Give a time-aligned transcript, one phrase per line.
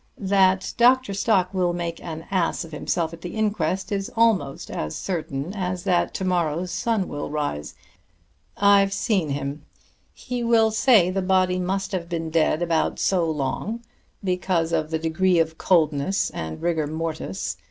[0.17, 1.13] That Dr.
[1.13, 5.83] Stock will make an ass of himself at the inquest is almost as certain as
[5.83, 7.75] that to morrow's sun will rise.
[8.57, 9.63] I've seen him.
[10.11, 13.81] He will say the body must have been dead about so long,
[14.23, 17.57] because of the degree of coldness and rigor mortis.